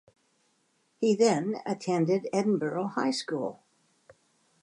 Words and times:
He 0.99 1.13
then 1.15 1.57
attended 1.63 2.27
Edinburg 2.33 2.93
High 2.93 3.11
School. 3.11 3.61